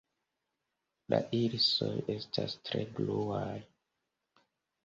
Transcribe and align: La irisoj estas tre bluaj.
La 1.13 1.19
irisoj 1.41 1.91
estas 2.15 2.57
tre 2.71 2.81
bluaj. 3.01 3.55